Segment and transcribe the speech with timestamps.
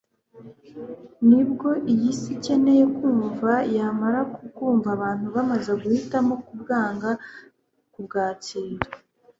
[1.27, 7.09] nibwo iy'isi ikeneye kumva yamara kubwumva abantu bamaze guhitamo kubwanga
[7.93, 8.85] kubwakira